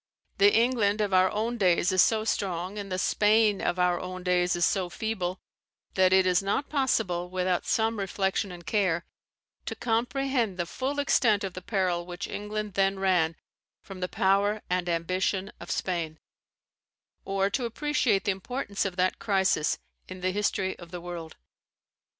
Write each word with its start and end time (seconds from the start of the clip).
The 0.39 0.51
England 0.51 0.99
of 0.99 1.13
our 1.13 1.29
own 1.29 1.59
days 1.59 1.91
is 1.91 2.01
so 2.01 2.23
strong, 2.23 2.79
and 2.79 2.91
the 2.91 2.97
Spain 2.97 3.61
of 3.61 3.77
our 3.77 3.99
own 3.99 4.23
days 4.23 4.55
is 4.55 4.65
so 4.65 4.89
feeble, 4.89 5.39
that 5.93 6.11
it 6.11 6.25
is 6.25 6.41
not 6.41 6.69
possible, 6.69 7.29
without 7.29 7.67
some 7.67 7.99
reflection 7.99 8.51
and 8.51 8.65
care, 8.65 9.05
to 9.67 9.75
comprehend 9.75 10.57
the 10.57 10.65
full 10.65 10.97
extent 10.97 11.43
of 11.43 11.53
the 11.53 11.61
peril 11.61 12.03
which 12.07 12.27
England 12.27 12.73
then 12.73 12.99
ran 12.99 13.35
from 13.83 13.99
the 13.99 14.07
power 14.09 14.63
and 14.71 14.87
the 14.87 14.93
ambition 14.93 15.51
of 15.59 15.69
Spain, 15.69 16.17
or 17.23 17.51
to 17.51 17.65
appreciate 17.65 18.23
the 18.23 18.31
importance 18.31 18.85
of 18.85 18.95
that 18.95 19.19
crisis 19.19 19.77
in 20.07 20.21
the 20.21 20.31
history 20.31 20.75
of 20.79 20.89
the 20.89 20.99
world. 20.99 21.35